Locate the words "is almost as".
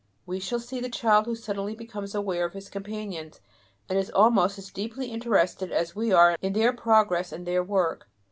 3.99-4.71